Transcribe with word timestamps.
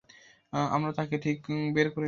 আমরা 0.71 0.91
তাকে 0.91 1.15
ঠিক 1.17 1.39
বের 1.73 1.87
করে 1.87 1.87
আনবো। 1.89 1.99